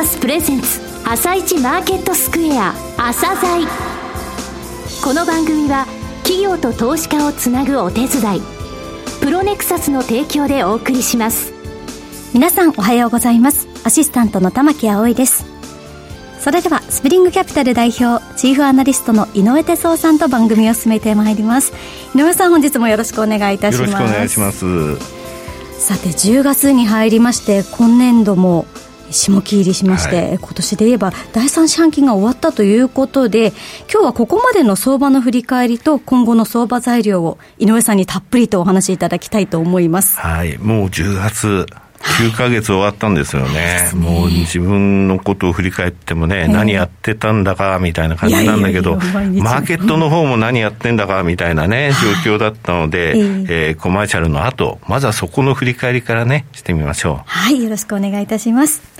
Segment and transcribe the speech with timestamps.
[0.00, 3.66] サスプレゼンツ朝一マーケットスクエア朝鮮。
[5.04, 5.84] この番組は
[6.22, 8.40] 企業と投資家をつなぐお手伝い
[9.20, 11.52] プロネクサスの提供でお送りします。
[12.32, 13.68] 皆さんおはようございます。
[13.84, 15.44] アシスタントの玉木葵です。
[16.38, 21.74] それではスプリングキャピタル代表チーフアナリストの井上哲夫さんと番組を進めてまいります。
[22.14, 23.92] 井上さん本日もよろしくお願いいたします。
[23.92, 24.96] よろしくお願いします。
[25.78, 28.64] さて10月に入りまして今年度も
[29.10, 33.52] 下期入りしまして、はい、今年で言えば第3四半期が終わったということで
[33.92, 40.18] 今日はここまでの相場の振り返りと今後の相場材料を井上さんにたっぷりとお話しいただきたいと思います。
[40.18, 40.58] はい。
[40.58, 41.66] もう10月
[42.00, 51.92] 9ヶ月終わったんですよね、もう自分のことを振り返ってもね、何やってたんだかみたいな感じなんだけど、マーケットの方も何やってんだかみたいなね、
[52.24, 57.22] 状況だったので、えー、コマーシャルの後まずはそこの振り返りからね、してみましょう。
[57.26, 58.99] はい、よろしくお願いいたします。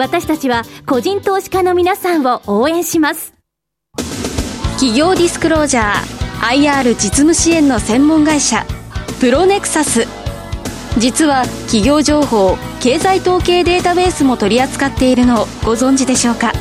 [0.00, 3.34] 私たちは個人投資家の皆さんを応援します。
[4.78, 8.64] 企業ディスクロージャー IR 実務支援の専門会社
[9.20, 10.06] プロネクサス。
[10.96, 16.52] 実は企業情報経済統計データベースも取り扱っているのをご存知でしょうか。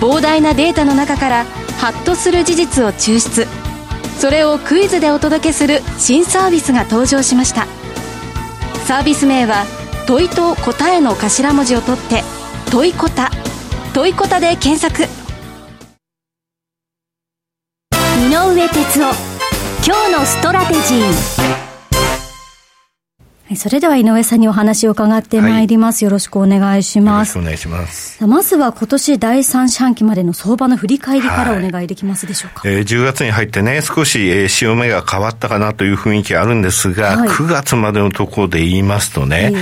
[0.00, 1.44] 膨大なデータの中から
[1.78, 3.46] ハッとする事実を抽出。
[4.18, 7.66] それをクイズでお届けする新サービスが登場しました。
[8.86, 9.66] サービス名は
[10.10, 12.24] 問いと答えの頭文字を取って
[12.72, 13.30] 問いこた。
[13.94, 15.04] 問いこたで検索。
[18.20, 19.14] 井上哲夫
[19.86, 21.69] 今日のストラテジー。
[23.56, 27.36] それでは井上さんにお話を伺ってまいります、はい、よろしくお願いします。
[27.36, 28.24] よろしくお願いします。
[28.24, 32.68] まずは今年第三四半期までの相場の振り返りからお願いできますでしょうか。
[32.68, 39.52] はい、えー、10月に入ってね、少し、えー、潮目が変わったかなという雰囲気あるんですが、はい、9月までのところで言いますとね、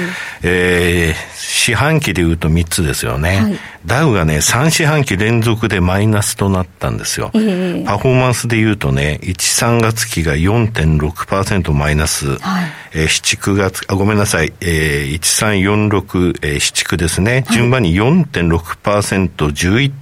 [0.43, 3.41] えー、四半期で言うと3つですよね。
[3.41, 7.31] はい、ダウがね、3四半期連続でマイナスとなったんですよ。
[7.34, 19.28] えー、パフォーマンスで言うとね、1、3月期が4.6%マイナス、はい、えー、7、9月あ、ごめんなさい、えー、1346、えー、七区ですね、はい、順番に4.6%、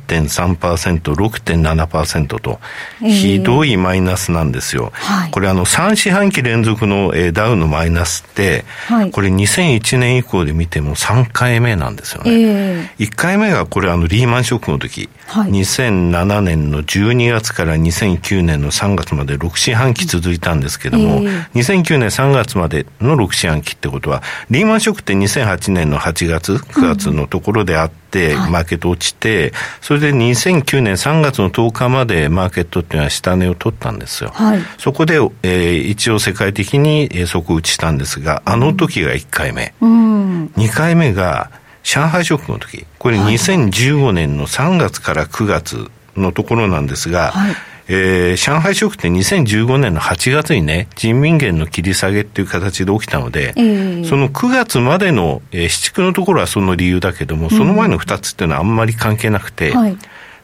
[0.06, 2.60] 11.3%、6.7%と、
[3.00, 4.90] ひどいマイナスなんですよ。
[4.94, 12.30] はい、これあの、3四半期連続の、えー、ダウのマイナスって、はい、これ2001年以降で見ても3回目なんですよね。
[12.30, 28.05] えー、1回目がこれあの、リーマンショックの時、はい、2007年の12月から2009年の3月まで6四半期続いたんですけども、えー、2009年3月までの6四半期ってことは、リーマンショックって2008年の8月、9月のところであって、うん、
[28.50, 34.30] マーケット落ちて、それで2009年3月の10日までマーケットっていうのは下値を取ったんですよ。
[34.34, 39.74] はい、そこで、えー、一応世界的に底打ちしたんですが、あの時が1回目。
[39.80, 41.50] うん、2回目が、
[41.82, 47.54] 上海ショックの時、これ2015年の3月から9月のところなんですが、はい
[47.88, 59.96] えー、上海ショックって2015年の8月にね、人民元の切り下げっていう形で起きたので、えー、その9月までの、えー、市区のところはその理由だけども、その前の2つっていうのはあんまり関係なくて、はい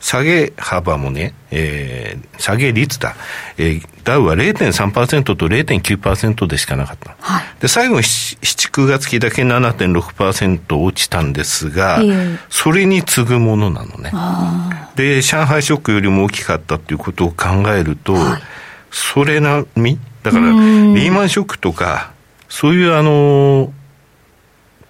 [0.03, 3.15] 下げ幅もね、えー、下げ率だ、
[3.57, 7.15] えー、ダウは0.3%と0.9%でしかなかった。
[7.21, 8.37] はい、で、最後7、
[8.73, 14.13] 9月期だけ7.6%落ちたんですが、えー、それに次ぐものなのね。
[14.97, 18.43] で、上海ショックよりも大きかったっていうことを考えると、はい、
[18.91, 20.01] それなみ？
[20.25, 22.13] だから、リーマンショックとか、
[22.49, 23.82] そういうあのー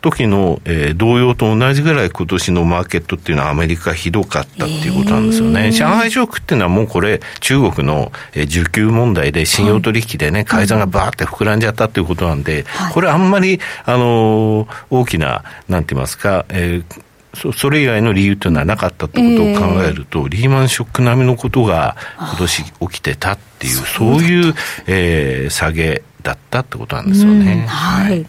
[0.02, 5.66] 時の、えー、同様と同じぐらい今年のマーケットっていうのはアメリカひどかったっていうことなんですよね。
[5.66, 17.02] えー、上海ショックっていうのはもうこれ中国の、えー、需給問題で信用取引でね、改ざんがバーって膨らんじゃったっていうことなんで、はい、これあんまり、あのー、大きな、なんて言いますか、えー
[17.34, 24.54] そそれ以外の理由というのはなかったってことを考えると、えー、リーマンショック並みのことが今年起きてたっていう、そういう、
[24.86, 27.64] えー、下げだったってことなんですよね。
[27.66, 28.26] はい、はい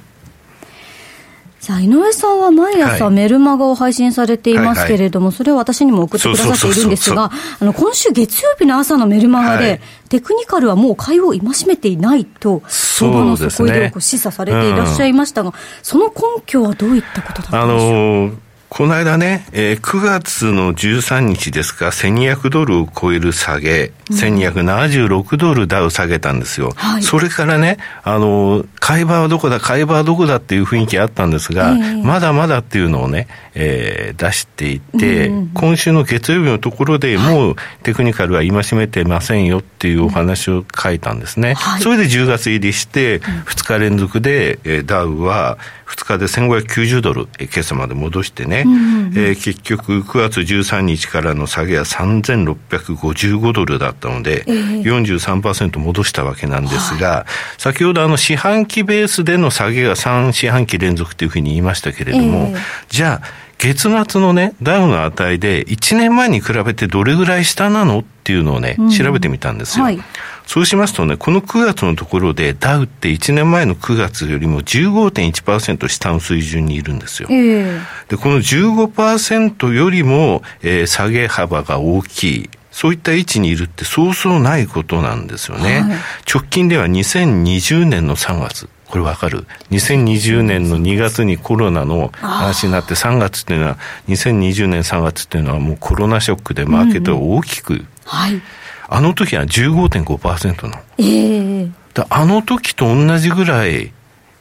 [1.63, 7.31] さあ、井上さんは毎朝メルマガを配信されていますけれども、それを私にも送ってくださっているんですが、
[7.62, 16.13] あの、今週月曜日の朝のメルマガで、はい、テクニカルはもう買いを戒めていないと、相場の底入れを示唆されていらっしゃいましたが、そ、の根
[16.45, 17.89] 拠はどういったことだったんでしょう？
[17.92, 18.38] あのー
[18.75, 26.71] この間ね、えー、9月の13日ですか、1200ドルを超える下げ、うん、1276ドルダウ下げたんですよ。
[26.75, 41.53] はい、それからね、あの、買い場はどこだ、買い場はどこだっていう雰囲気あったんですが、えー、まだまだっていうのをね、えー、出していて、うん、今週の月曜日のところでもうテクニカルは戒めてませんよっていうお話を書いたんですね。
[41.53, 45.59] はい、それで10月入りして、2日連続で、えー、ダウは
[45.93, 57.25] 2日で1590ドル、えー、今朝まで戻してね、うんうん、えー、結局9月13日からの下げは3655ドルだったので、えー、43%戻したわけなんですが、は
[57.57, 62.57] い、先ほどあの四半期ベースでの下げが3四半期連続というふうに言いましたけれども、えー、
[62.89, 69.85] じゃあ、月末のね、ダウの値で1年前に比べてどれぐらい下なのっていうのをね、調べてみたんですよ。
[69.85, 69.99] はい、
[70.45, 77.29] そうしますとね、この9月のところでダウって1年前の9月よりも15.1%下の水準にいるんですよ。
[77.31, 77.79] えー、
[78.09, 82.49] で、この15%よりも、えー、下げ幅が大きい。
[82.71, 85.81] そういった位置にいるってそうそうないことなんですよね。
[85.81, 85.91] はい、
[86.31, 88.67] 直近では2020年の3月。
[88.93, 98.41] これわかる ?2020 年の2月にコロナの話になって、3月っていうのは、2020年3月っていうのはもうコロナショックでマーケットが大きく、うんうん、はい、
[98.88, 100.74] あの時は15.5%の。
[100.97, 101.71] えー、
[102.09, 103.91] あの時と同じぐらい、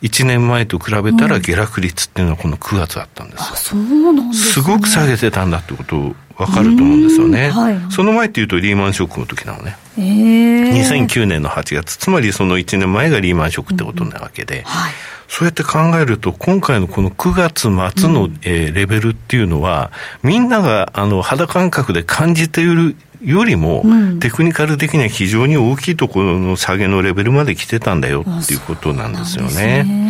[0.03, 7.51] 1年前と比べたら下落率っていうのはこの9月あったんです、うん、そうなんです、ね、すごく下げてたんだってことを分かると思うんですよね。
[7.51, 9.77] はい、その前っていうとリーマンショックの時なのね。
[9.99, 14.93] えー、2009年の8月、つまりその1年前がリーマンショックってことなわけで、うんはい、
[15.29, 17.71] そうやって考えると、今回のこの9月末
[18.11, 19.93] の、えー、レベルっていうのは、
[20.23, 23.85] みんながあの肌感覚で感じているよりも、
[24.21, 30.03] テクニカル的には非常に大きいところの下げのレベルまで来てたんだよっていうことなんですよね。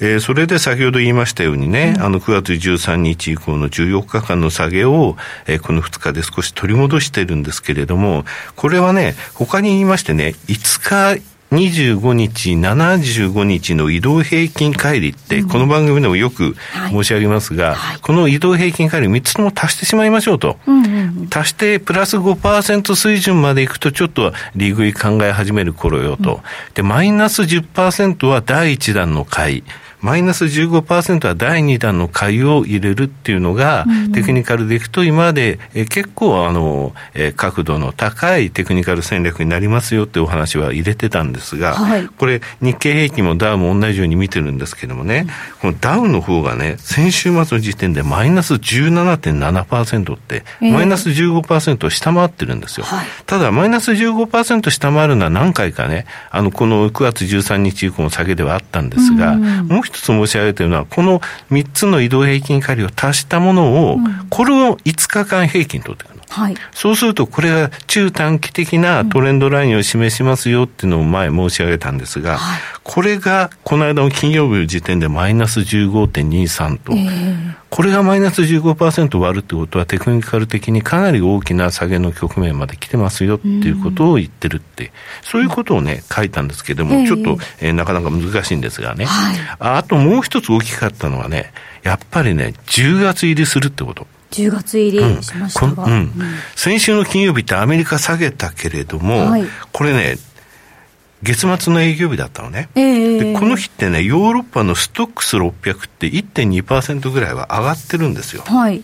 [0.00, 5.16] えー、それで先ほど言いましたようにね、うん、あの9月13日以降の14日間の下げを、
[5.46, 8.24] えー、この2日で少し取り戻してるんですけれども、
[8.56, 16.54] これはね、他に言いましてね、5日25日、75日の移動平均乖離って、この番組でもよく
[16.90, 20.56] 申し上げますが、はいこの移動平均乖離3つとも足してしまいましょうと。
[21.34, 26.36] 足してプラス5%水準までいくとちょっと利食い考え始める頃よと。
[26.36, 26.40] うん、
[26.74, 29.64] で、マイナス10%は第1弾の買い。
[30.02, 45.26] マイナス15%は第2弾の買いを入れるっていうのが、うん、テクニカルでいくと今まで、え結構あの、え角度の高いテクニカル戦略になりますよってお話は入れてたんですが、はい、これ日経平均もダウも同じように見てるんですけどもね、
[45.60, 52.86] このダウの方がね、先週末の時点でマイナス17.7%って、マイナス15%を下回ってるんですよ。
[52.86, 61.20] はい、ただ、マイナス15%下回るのは何回かね、あの、この9月13日以降の下げではあったんですが、もう一つ申し上げているのは、この
[61.50, 63.98] 3つの移動平均仮を足したものを、
[64.28, 66.20] これを5日間平均取っていくの。
[66.30, 91.52] はい、そうすると、これが中短期的なトレンドラインを示しますよっていうのを前申し上げたんですが、はい、これがこの間の金曜日の時点でマイナス15.23と、えー、これがマイナス15%割るってことはテクニカル的にかなり大きな下げの局面まで来てますよっていうことを言ってるって、そういうことをね、書いたんですけども、えー、ちょっと、えー、なかなか難しいんですがね、はい、あともう一つ大きかったのはね、
[91.84, 94.06] やっぱりね、10月入りするってこと。
[94.32, 95.92] 10月入りしましたが、うん。
[95.92, 96.12] うん、
[96.56, 100.16] 先週の金曜日ってアメリカ下げたけれども、はい、これね、
[101.22, 108.42] 月末の営業日だったのね、えー、でこの日ってね、ヨーロッパのストックス600って1.2%ぐらいは上がってるんですよ。
[108.42, 108.82] はい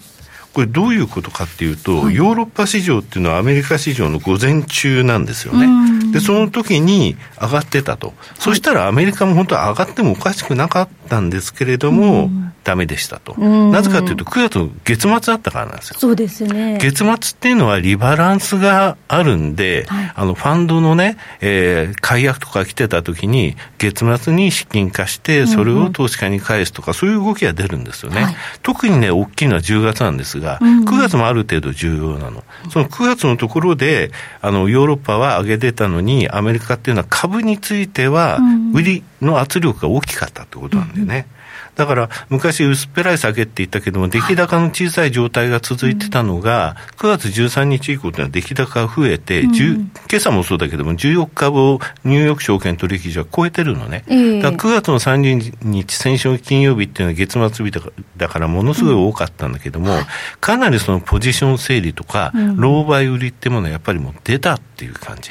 [0.56, 6.12] これどういうことかっていうと、はい、ヨーロッパ市場っていうのはアメリカ市場の午前中なんですよね。
[6.12, 8.14] で、その時に上がってたと。
[8.38, 12.30] そしたらアメリカも本当は上がってもおかしくなかったんですけれども、
[12.66, 13.38] ダメでしたと。
[13.38, 15.96] なぜかというと、9月の月末だったからなんですよ。
[16.00, 16.78] そうですね。
[16.82, 28.24] 月末っていうのはリバランスがあるんで、はい、あの、ファンドのね、えー、解約とか来てた時に、月末に資金化して、それを投資家に返すとか、そういう動きが出るんですよね。
[28.24, 32.42] はい、特にね、大きいのは10月なんですが、9月もある程度重要なの。
[32.70, 34.10] その9月のところで、
[34.42, 38.40] あの、ヨーロッパは上げてたのに、アメリカっていうのは株については、
[38.74, 41.28] 売りの圧力が大きかったってことなんだよね。
[41.76, 54.04] だから昔薄っぺらい酒って言ったけども、出来高の小さい状態が続いてたのが、9月13日以降というのは出来高が増えて、うん、今朝もそうだけども、14日をニューヨーク証券取引所は超えてるのね。
[54.08, 57.78] えー、だから9月の30日、先週金曜日っていうのは月末日
[58.16, 60.02] だからものすごい多かったんだけども、うん、
[60.40, 65.30] かなりそのポジション整理とか、うん、老媒売りってものはやっぱりもう出たっていう感じ。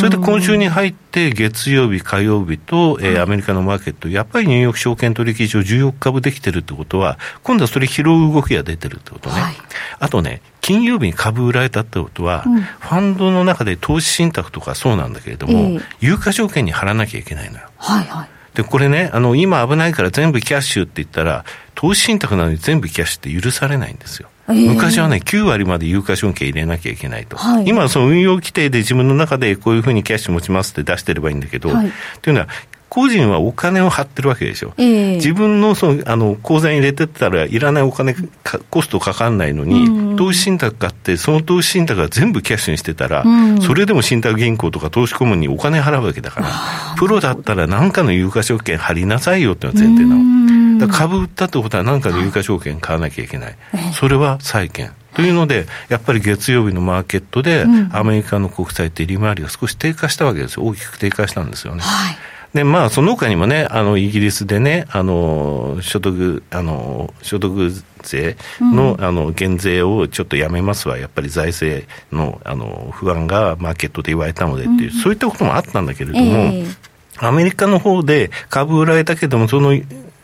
[0.00, 9.40] それで今週に入って月曜日、火曜日と、えー、アメリカのマーケット、やっぱりニューヨーク証券取引所重要株できてるってことは、今度はそれ拾う動きが出てるってことね。
[9.40, 9.54] はい、
[9.98, 17.66] あとね、金曜日に株売られたってことは、うん、ファンドの中で投資信託とかそうなんだけれども、えー、有価証券に貼らなきゃいけないのよ。
[17.76, 18.28] はいはい。
[18.54, 24.28] で、これね、あの、今危ないから全部キャッシュって言ったら、投資信託なのに全部キャッシュって許されないんですよ。
[24.48, 27.36] えー、昔はね、9割まで有価証券入れなきゃいけないと。
[27.36, 31.90] はい、今はその運用規定で自分の中でこういうふうにキャッシュ持ちますって出してればいいんだけど、はい、っ
[32.22, 32.48] ていうのは、
[32.94, 34.72] 個人はお金を張ってるわけでしょ。
[34.76, 38.14] えー、自分のそのあの口座に入れてったらいらないお金
[38.70, 46.46] コストかかんないのに、うん、投資信託買って、その投資信託が全部キャッシュにしてたら、うん、それでも信託銀行とか投資顧問にお金払うわけだから、
[46.96, 50.86] プロだったら何かの有価証券張りなさいよっていうのが前提なの。
[50.86, 53.56] だ株売ったってことは何かの有価証券買わなきゃいけない。
[53.92, 54.92] それは債券。
[55.14, 60.64] というので、やっぱり月曜日のマーケットで、アメリカの国債って利回りが少し低下したわけですよ。
[60.64, 61.80] 大きく低下したんですよね。
[61.82, 62.16] はい
[62.54, 70.96] で、まあ、その他にもね、あの、イギリスでね、あの、所得、あの、所得税の、うん、あの、減税をちょっとやめますわ。
[70.96, 79.76] やっぱり財政の、あの、不安がマーケットで言われたのでっていう、うん、そういったこともあったんだけれども、えー、アメリカの方で株売られたけども、その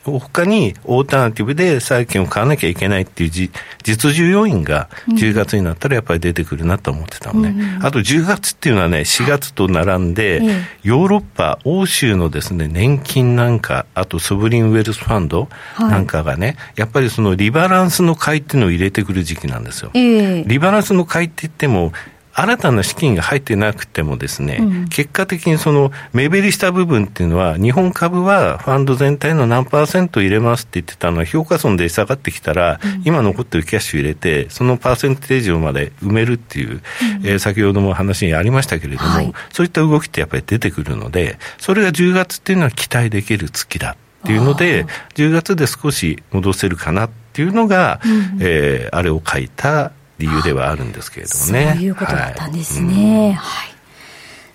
[0.05, 3.51] 他にオータナティブで債券を買わなきゃいけないっていう実
[3.85, 10.43] 需要因が10月になったらやっぱり出てくるなと思ってたのね、うん、あと10月っていうのはね、4月と並んで、
[10.83, 19.91] ヨーロッパ、欧州のですね、年金なんか、あとソブリンウェルスファンドなんかがね、はい、やっぱりそのリバランスの買いっていうのを入れてくる時期なんですよ。
[19.93, 21.93] リバランスの買いって言っても、
[22.41, 36.81] 新たな資金が入ってなくてもですね、うん、結果的にその目減りした部分っていうのは、日本株はファンド全体の何パーセント入れますって言ってたのは、評価損で下がってきたら、うん、今残ってるキャッシュ入れて、そのパーセンテージをまで埋めるっていう、うん、
[37.27, 51.73] えー、先ほども話にありましたけれども、はい、そういった動きってやっぱり出てくるので、それが10月っていうのは期待できる月だっていうので、10月で少し戻せるかなっていうのが、うん、えー、あれを書いた理由ではあるんですけれどもね。
[51.73, 53.33] そういうことだったんですね。
[53.33, 53.70] はい、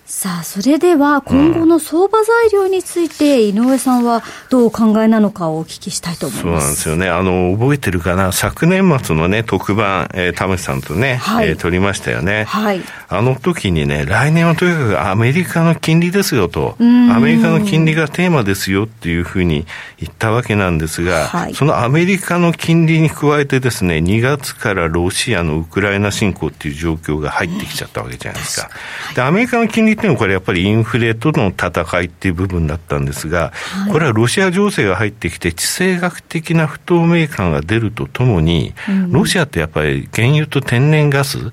[0.06, 6.60] さあ、それでは今後の相場材料について、井上さんはどうお考えなのかをお聞きしたいと思います。
[6.60, 7.08] そうなんですよね。
[7.08, 12.44] あの、覚えてるかな、昨年末のね、特番、えー、田村さんとね、はい、えー、撮りましたよね。
[12.44, 12.82] はい。
[13.08, 16.84] あの時にね、来年はとにかくアメリカの金利ですよと、ア
[17.18, 19.66] メリカの金利がテーマですよっていうふうに
[19.98, 28.70] 言ったわけなんですが、はい、そのアメリカの金利に加えてですね、2月からロシアのウクライナ侵攻っていう状況が入ってきちゃったわけじゃないですか。
[29.16, 41.52] で、アメリカの金利いうのはこれやっぱりインフレとの戦いっていう部分だったんですが、はい、これはロシア情勢が入ってきて、地政学的な不透明感が出るとともに、うん、ロシアってやっぱり原油と天然ガス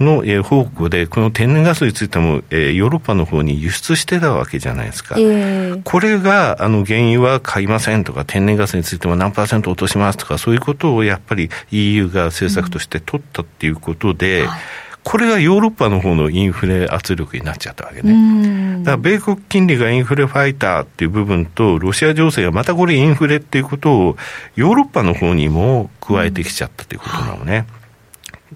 [0.00, 5.16] の、え方向で、この天然ガスについても、えヨーロッパの方に輸出してたわけじゃないですか。
[5.18, 14.48] えー、これが、あの、原油は買いませんとか、天然ガスについても何パーセント落としますとか、そういうことをやっぱり EU が政策として取ったっていうことで、うん。
[14.48, 14.60] はい
[15.06, 18.82] これがヨーロッパの方のインフレ圧力になっちゃったわけね。
[18.82, 24.16] だから米国金利がインフレファイターっていう部分と、ロシア情勢がまたこれインフレっていうことを、
[24.56, 27.66] ヨーロッパの方にも加えてきちゃったということなのね。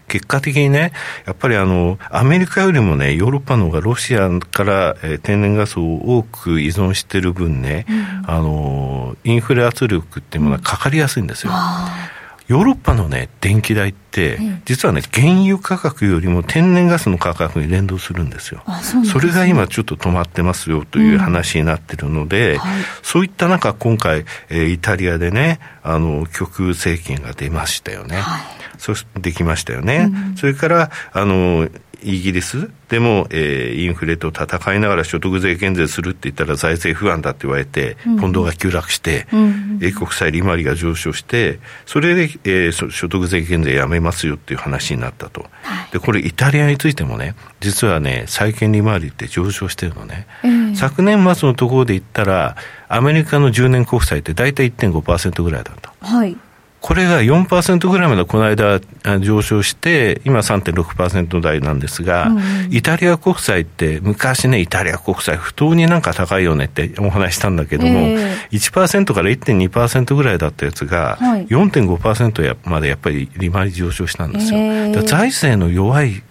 [0.09, 0.93] 結果的にね、
[1.25, 11.53] やっぱりあの、アメリカよりもね、ヨーロッパの方がロシアから、えー、天然ガスを多く依存してる分ね、うん、あの、インフレ圧力っていうものはかかりやすいんですよ。
[11.53, 12.20] うん
[12.51, 18.65] ヨーロッパのね、電気代って、実はね、原油価格よりも天然ガスの価格に連動するんですよ。
[18.83, 28.17] そね、それが今ちょっと止まってますよという話になってるので、うんはい、そういった中、今回、えー、イタリアでね、あの、極右政権が出ましたよね。
[28.17, 28.43] はい、
[28.79, 30.11] そできましたよね。
[30.13, 31.69] うん、それから、あの、
[32.03, 32.71] イギリス？
[32.89, 45.47] でも、えー、インフレと戦いながら所得税減税するって言ったら財政不安だって言われて、ポンドが急落して、うん、英国債利回りが上昇して、それで、えー、所得税減税やめますよっていう話になったと。
[45.93, 50.27] で、これイタリアについてもね、実はね、債券利回りって上昇してるのね。
[50.45, 52.57] うん、昨年末のところで言ったら、
[52.89, 55.91] アメリカの10年国債って大体1.5%ぐらいだと。
[56.01, 56.37] はい。
[56.81, 58.81] これが4%ぐらいまでこの間
[59.21, 74.59] 上昇して、今3.6%台なんですが、うん、イタリア国債って昔ね、イタリア国債不当になんか高いよねってお話したんだけども、えー、1%から1.2%ぐらいだったやつが、はい、4.5%までやっぱり利回り上昇したんですよ。
[74.59, 76.23] えー、財政の弱い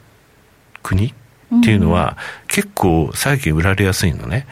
[0.81, 1.13] 国
[1.55, 4.47] っていうのは、結構債券売られやすいのね。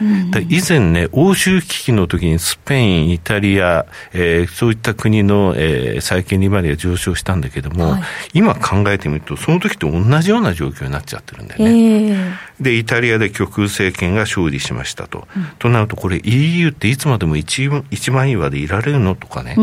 [0.48, 8.02] 以前ね、欧州危機の時にスペイン、イタリア、えー、そういった国の、えー、債券利回りが上昇したんだけども、はい、
[8.34, 12.10] 今考えてみると、その時と同じような状況になっちゃってるんだよね。
[12.10, 15.26] えー、で、イタリアで極右政権が勝利しましたと。
[15.36, 19.56] うん、となると、これ EU っていつまでも一一枚岩でいられるのとかね、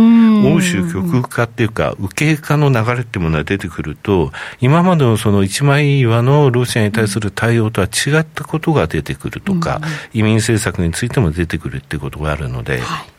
[0.46, 9.82] 欧州極右化っていうか、右傾化の流れっていうものが出てくると、今までのその一枚岩のロシアに対する対応とは違ったことが出てくるとか、
[10.14, 13.15] 移民政策についても出てくるっていうことがあるので、はい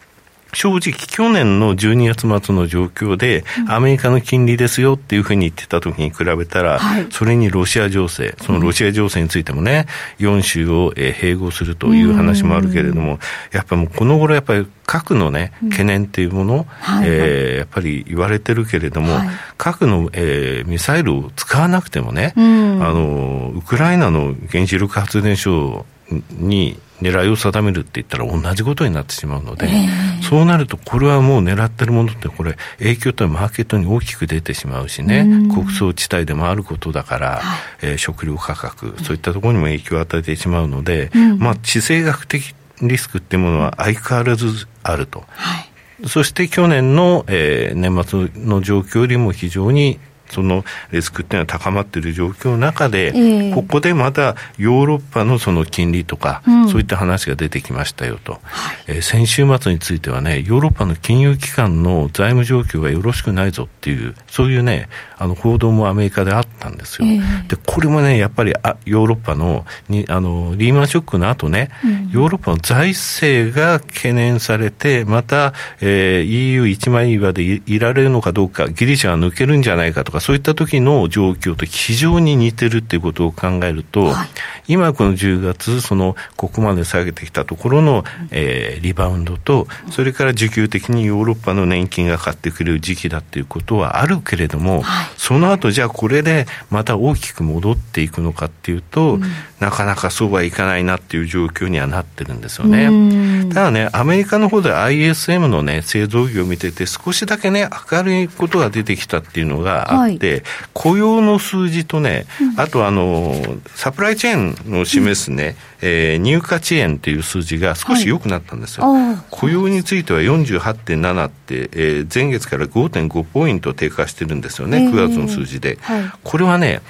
[0.56, 9.86] 正直、去年の12月末の状況で、アメリカの金利ですよっていうふうに言ってた時に比べたら、はい、それにロシア情勢、そのロシア情勢についてもね、
[10.18, 13.18] 4州を併合するという話もあるけれども、
[13.52, 25.84] やっぱりもうこの頃やっぱり核のね、懸念っていうもの、はい、えー、やっぱり言われてるけれども、はい、核の、えー、ミサイルを使わなくてもね、あの、ウクライナの原子力発電所
[26.30, 45.24] に狙いを定めるって言ったら同じことになってしまうので、えー、そうなるとこれはもう狙ってるものってこれ影響とマーケットに大きく出てしまうしね、穀倉地帯でもあることだから、はい、えー、食料価格、そういったところにも影響を与えてしまうので、うん、まあ地政学的リスクっていうものは相変わらずあると。
[45.28, 45.60] は
[46.04, 49.98] い、そして去年の、えー、年末の状況よりも非常に
[50.30, 67.08] そのリスクっていうのは高まっている状況の中で、えー、ここでまたヨーロッパのその金利とか、うん、そういった話が出てきましたよと、はい、えー、先週末についてはね、ヨーロッパの金融機関の財務状況がよろしくないぞっていう、そういうね、あの報道もアメリカであったんですよ。
[67.08, 84.28] えー、で、これもね、やっぱりあヨーロッパのにあのリーマンショックの後ね、うん、ヨーロッパの財政が懸念されて、また、えー、EU 一枚岩でいいられるのかどうか、ギリシャが抜けるんじゃないかとか、そういった時の状況と非常に似てるっていうことを考えると、はい、
[84.68, 95.06] 今この10月、その、ここまで下げてきたところの、えー、リバウンドと、それから需給的にヨーロッパの年金がかかってくる時期だっていうことはあるけれども、はい。
[95.16, 99.22] その後じゃあこれでまた大きく戻っていくのかっていうと、うん、
[99.60, 103.48] なかなかそうはいかないなっていう状況にはなってるんですよね。
[103.54, 113.34] ただね、アメリカの方で ISM のね、製造業を見てて少しだけね、明るいことが出てきたっていうのがはい、雇用の数字とね、あとあの、
[113.74, 118.92] サプライチェーンを示すね、うん、えー、入荷遅延っていう数字が少し良くなったんですよ。
[118.92, 125.78] はい、雇用については48.7って、えー、前月から5.5ポイント低下してるんですよね、9月の数字で。
[125.80, 126.80] はい、これはね、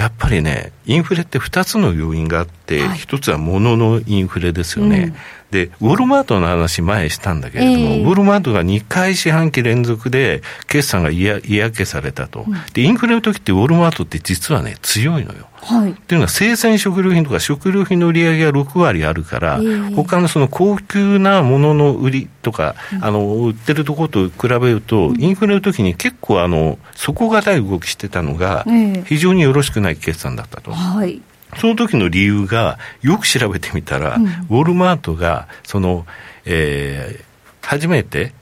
[0.00, 4.98] やっぱりね、インフレって2つの要因があって、はい、1つは物のインフレですよね。
[4.98, 5.14] うん。
[5.50, 11.40] で、ウォルマートの話前したんだけれども、えー、ウォルマートが2回四半期連続で決算が嫌
[11.72, 15.48] 気されたと、うん、で、インフレの時ってウォルマートって実はね、強いのよ。
[15.62, 28.64] はい、っていうのは生鮮食料品とか食料品の売り上げが6割あるから、えー、他のその高級なものの売りとか、うん、あの売ってるところと比べると、うん、インフレの時に結構あの底堅い動きしてたのが、
[29.04, 30.72] 非常によろしくない決算だったと。
[30.72, 31.20] はい
[31.58, 36.06] その時の理由が、よく調べてみたら、うん、ウォルマートが、その、
[36.44, 38.32] えー、初めて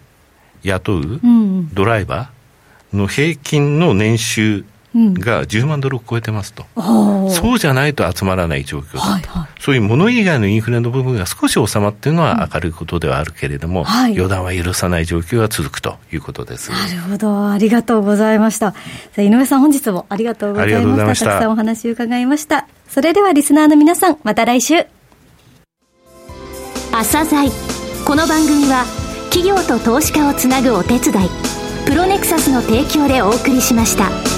[0.62, 1.20] 雇う
[1.72, 16.70] ドライバーの平均の年収が10万ドルを超えてますと、うん、そうじゃないと集まらない状況だと、はいはい、そういうもの以外のインフレの部分が少し収まっているのは明るいことではあるけれども、うんはい、予断は許さない状況が続くということです。
[16.70, 18.74] なるほど、ありがとうございました。
[19.16, 21.26] 井上さん、本日もありがとうございました。
[21.26, 21.38] た。
[21.38, 22.66] くさんお話を伺いました。
[22.88, 24.86] それではリスナーの皆さん、また来週。
[26.92, 27.50] 朝鮮
[28.04, 28.84] この番組は
[29.30, 31.28] 企業と投資家をつなぐお手伝い
[31.86, 34.37] プロネクサスの提供でお送りしました。